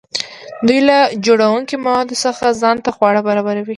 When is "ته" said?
2.85-2.89